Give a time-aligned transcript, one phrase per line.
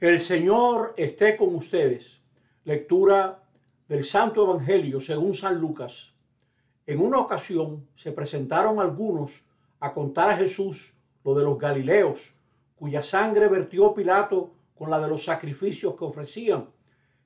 [0.00, 2.20] El Señor esté con ustedes.
[2.62, 3.42] Lectura
[3.88, 6.12] del Santo Evangelio según San Lucas.
[6.86, 9.44] En una ocasión se presentaron algunos
[9.80, 12.32] a contar a Jesús lo de los Galileos,
[12.76, 16.68] cuya sangre vertió Pilato con la de los sacrificios que ofrecían.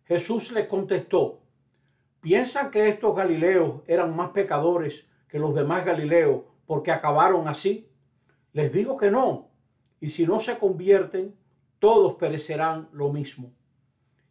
[0.07, 1.41] Jesús les contestó,
[2.23, 7.87] ¿piensan que estos Galileos eran más pecadores que los demás Galileos porque acabaron así?
[8.55, 9.51] Les digo que no,
[10.01, 11.35] y si no se convierten,
[11.83, 13.51] todos perecerán lo mismo.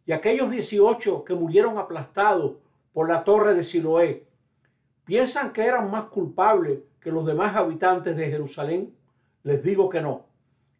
[0.06, 2.54] Y aquellos dieciocho que murieron aplastados
[2.94, 4.26] por la torre de Siloé,
[5.04, 8.94] ¿piensan que eran más culpables que los demás habitantes de Jerusalén?
[9.42, 10.24] Les digo que no.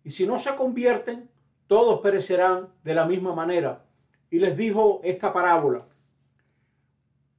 [0.03, 1.29] Y si no se convierten,
[1.67, 3.85] todos perecerán de la misma manera.
[4.31, 5.85] Y les dijo esta parábola.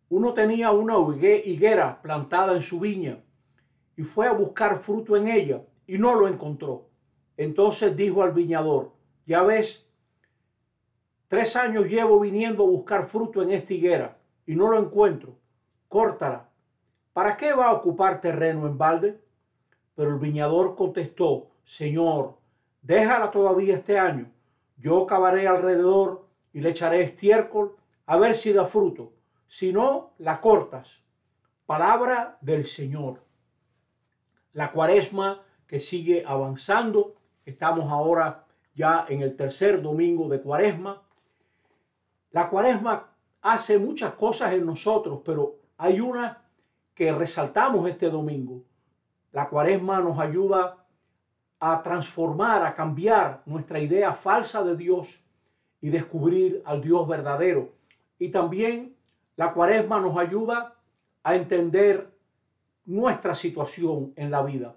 [0.09, 0.97] Uno tenía una
[1.43, 3.17] higuera plantada en su viña
[3.97, 6.85] y fue a buscar fruto en ella y no lo encontró.
[7.35, 8.93] Entonces dijo al viñador,
[9.25, 9.85] ya ves,
[11.27, 15.35] tres años llevo viniendo a buscar fruto en esta higuera y no lo encuentro.
[15.87, 16.49] Córtala.
[17.13, 19.21] ¿Para qué va a ocupar terreno en balde?
[19.95, 22.37] Pero el viñador contestó, Señor,
[22.81, 24.29] déjala todavía este año.
[24.77, 29.13] Yo cavaré alrededor y le echaré estiércol a ver si da fruto.
[29.47, 31.01] Si no, la cortas.
[31.65, 33.21] Palabra del Señor.
[34.53, 37.15] La cuaresma que sigue avanzando.
[37.45, 41.01] Estamos ahora ya en el tercer domingo de Cuaresma.
[42.31, 43.09] La Cuaresma
[43.41, 46.41] hace muchas cosas en nosotros, pero hay una
[46.93, 48.63] que resaltamos este domingo.
[49.31, 50.85] La Cuaresma nos ayuda
[51.59, 55.23] a transformar, a cambiar nuestra idea falsa de Dios
[55.81, 57.73] y descubrir al Dios verdadero.
[58.19, 58.95] Y también
[59.35, 60.75] la Cuaresma nos ayuda
[61.23, 62.11] a entender
[62.85, 64.75] nuestra situación en la vida.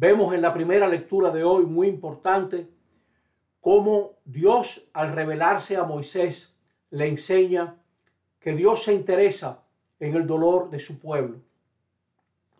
[0.00, 2.68] Vemos en la primera lectura de hoy, muy importante,
[3.60, 6.54] cómo Dios al revelarse a Moisés
[6.90, 7.74] le enseña
[8.38, 9.60] que Dios se interesa
[9.98, 11.40] en el dolor de su pueblo.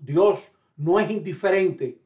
[0.01, 2.01] Dios no es indiferente.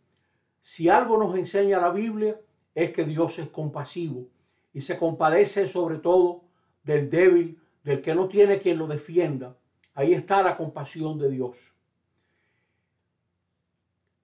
[0.60, 2.38] Si algo nos enseña la Biblia
[2.74, 4.26] es que Dios es compasivo
[4.74, 6.42] y se compadece sobre todo
[6.84, 9.56] del débil, del que no tiene quien lo defienda.
[9.94, 11.71] Ahí está la compasión de Dios.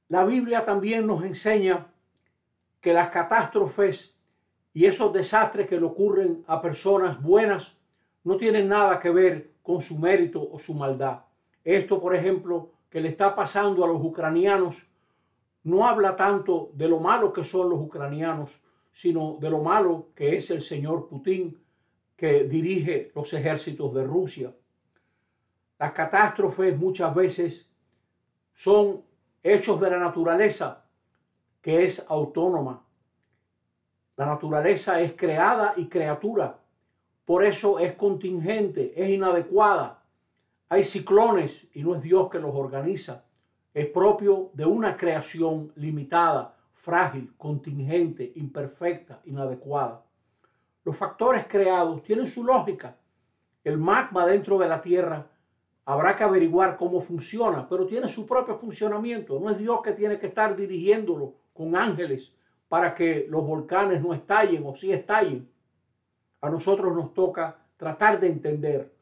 [0.08, 1.86] La Biblia también nos enseña
[2.80, 4.16] que las catástrofes
[4.72, 7.76] y esos desastres que le ocurren a personas buenas
[8.24, 11.24] no tienen nada que ver con su mérito o su maldad.
[11.62, 14.86] Esto, por ejemplo, que le está pasando a los ucranianos,
[15.64, 20.36] no habla tanto de lo malo que son los ucranianos, sino de lo malo que
[20.36, 21.62] es el señor Putin,
[22.16, 24.54] que dirige los ejércitos de Rusia.
[25.78, 27.70] Las catástrofes muchas veces
[28.54, 29.02] son
[29.42, 30.84] hechos de la naturaleza
[31.62, 32.82] que es autónoma.
[34.16, 36.58] La naturaleza es creada y criatura,
[37.28, 40.02] por eso es contingente, es inadecuada.
[40.70, 43.22] Hay ciclones y no es Dios que los organiza.
[43.74, 50.02] Es propio de una creación limitada, frágil, contingente, imperfecta, inadecuada.
[50.84, 52.96] Los factores creados tienen su lógica.
[53.62, 55.26] El magma dentro de la Tierra
[55.88, 59.40] Habrá que averiguar cómo funciona, pero tiene su propio funcionamiento.
[59.40, 62.34] No es Dios que tiene que estar dirigiéndolo con ángeles
[62.68, 65.48] para que los volcanes no estallen o sí estallen.
[66.42, 68.92] A nosotros nos toca tratar de entender,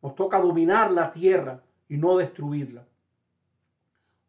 [0.00, 2.86] nos toca dominar la tierra y no destruirla.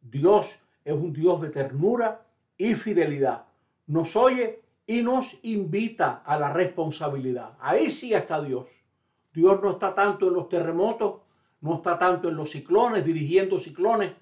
[0.02, 2.26] Dios es un Dios de ternura
[2.58, 3.46] y fidelidad.
[3.86, 7.52] Nos oye y nos invita a la responsabilidad.
[7.60, 8.68] Ahí sí está Dios.
[9.32, 11.29] Dios no está tanto en los terremotos
[11.62, 14.14] no está tanto en los ciclones, dirigiendo ciclones.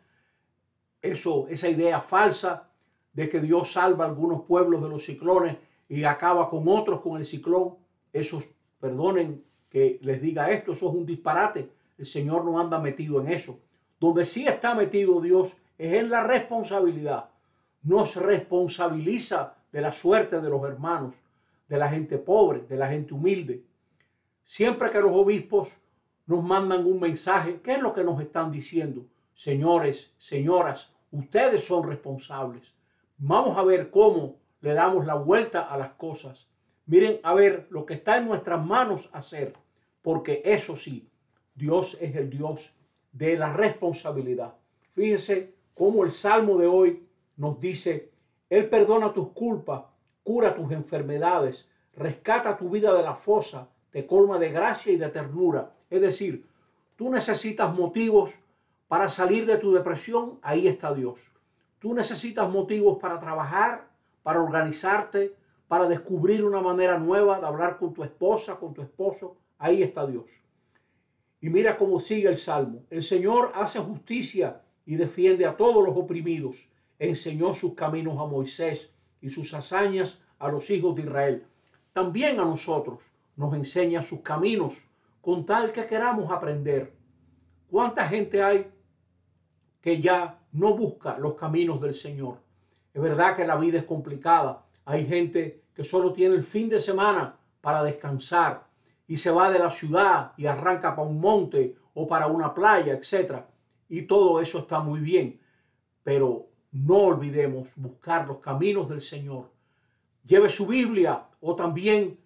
[1.01, 2.69] Eso, esa idea falsa
[3.13, 5.57] de que Dios salva algunos pueblos de los ciclones
[5.89, 7.75] y acaba con otros con el ciclón.
[8.11, 8.49] Esos,
[8.79, 11.69] perdonen que les diga esto, eso es un disparate.
[11.97, 13.59] El Señor no anda metido en eso.
[13.99, 17.29] Donde sí está metido Dios es en la responsabilidad.
[17.83, 21.15] Nos responsabiliza de la suerte de los hermanos,
[21.67, 23.63] de la gente pobre, de la gente humilde.
[24.45, 25.75] Siempre que los obispos
[26.27, 27.61] nos mandan un mensaje.
[27.61, 29.05] ¿Qué es lo que nos están diciendo?
[29.33, 32.75] Señores, señoras, ustedes son responsables.
[33.17, 36.49] Vamos a ver cómo le damos la vuelta a las cosas.
[36.85, 39.53] Miren a ver lo que está en nuestras manos hacer,
[40.01, 41.07] porque eso sí,
[41.55, 42.73] Dios es el Dios
[43.11, 44.53] de la responsabilidad.
[44.93, 47.07] Fíjense cómo el Salmo de hoy
[47.37, 48.11] nos dice,
[48.49, 49.83] Él perdona tus culpas,
[50.23, 53.69] cura tus enfermedades, rescata tu vida de la fosa,
[54.05, 56.45] colma de gracia y de ternura es decir,
[56.95, 58.31] tú necesitas motivos
[58.87, 61.31] para salir de tu depresión, ahí está Dios.
[61.79, 63.87] Tú necesitas motivos para trabajar,
[64.23, 65.35] para organizarte,
[65.67, 69.37] para descubrir una manera nueva de hablar con tu esposa, con tu esposo.
[69.59, 70.25] Ahí está Dios.
[71.39, 72.83] Y mira cómo sigue el salmo.
[72.89, 76.67] El Señor hace justicia y defiende a todos los oprimidos.
[76.99, 78.89] Enseñó sus caminos a Moisés
[79.21, 81.45] y sus hazañas a los hijos de Israel.
[81.93, 83.03] También a nosotros
[83.37, 84.73] nos enseña sus caminos
[85.21, 86.93] con tal que queramos aprender.
[87.69, 88.69] ¿Cuánta gente hay
[89.81, 92.39] que ya no busca los caminos del Señor?
[92.93, 94.65] Es verdad que la vida es complicada.
[94.85, 98.65] Hay gente que solo tiene el fin de semana para descansar
[99.07, 102.93] y se va de la ciudad y arranca para un monte o para una playa,
[102.93, 103.43] etc.
[103.87, 105.39] Y todo eso está muy bien.
[106.03, 109.51] Pero no olvidemos buscar los caminos del Señor.
[110.25, 112.17] Lleve su Biblia o también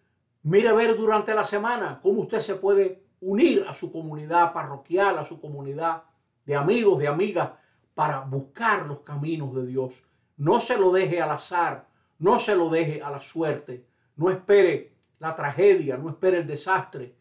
[0.43, 5.19] mire a ver durante la semana cómo usted se puede unir a su comunidad parroquial,
[5.19, 6.03] a su comunidad
[6.45, 7.51] de amigos, de amigas,
[7.93, 10.03] para buscar los caminos de Dios.
[10.37, 11.85] No se lo deje al azar,
[12.17, 13.85] no se lo deje a la suerte,
[14.15, 17.13] no espere la tragedia, no espere el desastre.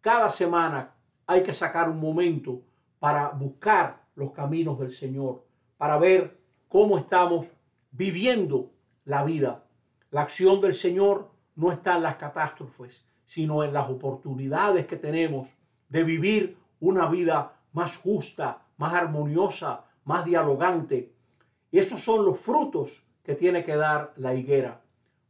[0.00, 0.92] Cada semana
[1.26, 2.60] hay que sacar un momento
[2.98, 5.44] para buscar los caminos del Señor,
[5.76, 7.52] para ver cómo estamos
[7.92, 8.70] viviendo
[9.04, 9.62] la vida.
[10.10, 15.48] La acción del Señor no está en las catástrofes, sino en las oportunidades que tenemos
[15.88, 21.12] de vivir una vida más justa, más armoniosa, más dialogante.
[21.70, 24.80] Y esos son los frutos que tiene que dar la higuera.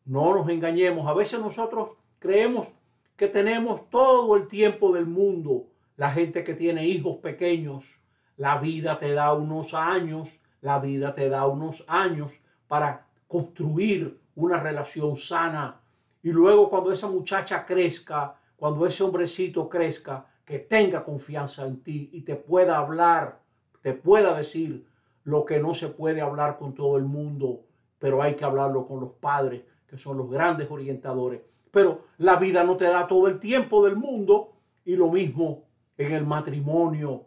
[0.05, 2.69] No nos engañemos, a veces nosotros creemos
[3.17, 5.67] que tenemos todo el tiempo del mundo.
[5.97, 7.99] La gente que tiene hijos pequeños,
[8.37, 12.39] la vida te da unos años, la vida te da unos años
[12.69, 15.81] para construir una relación sana.
[16.27, 22.11] Y luego cuando esa muchacha crezca, cuando ese hombrecito crezca, que tenga confianza en ti
[22.13, 23.39] y te pueda hablar,
[23.81, 24.85] te pueda decir
[25.23, 27.61] lo que no se puede hablar con todo el mundo,
[28.01, 31.43] pero hay que hablarlo con los padres, que son los grandes orientadores.
[31.71, 34.51] Pero la vida no te da todo el tiempo del mundo
[34.85, 35.63] y lo mismo
[35.97, 37.27] en el matrimonio.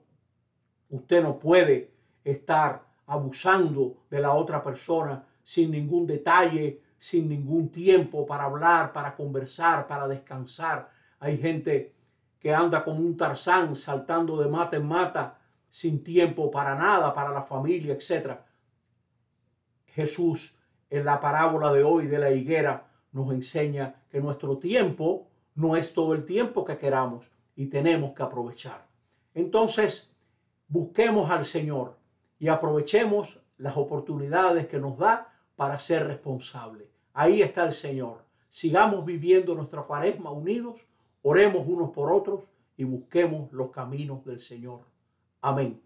[0.90, 1.90] Usted no puede
[2.26, 9.16] estar abusando de la otra persona sin ningún detalle, sin ningún tiempo para hablar, para
[9.16, 10.92] conversar, para descansar.
[11.20, 11.96] Hay gente
[12.40, 17.32] que anda como un tarzán saltando de mata en mata sin tiempo para nada, para
[17.32, 18.38] la familia, etc.
[19.88, 20.58] Jesús
[20.90, 25.94] en la parábola de hoy de la higuera nos enseña que nuestro tiempo no es
[25.94, 28.88] todo el tiempo que queramos y tenemos que aprovechar.
[29.34, 30.12] Entonces,
[30.68, 31.98] busquemos al Señor
[32.40, 35.29] y aprovechemos las oportunidades que nos da
[35.60, 36.88] para ser responsables.
[37.14, 38.24] Ahí está el Señor.
[38.48, 40.88] Sigamos viviendo nuestra cuaresma unidos,
[41.22, 42.48] oremos unos por otros
[42.78, 44.86] y busquemos los caminos del Señor.
[45.42, 45.82] Amén.